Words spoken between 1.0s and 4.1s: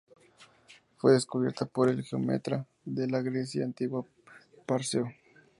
descubierta por el geómetra de la Grecia antigua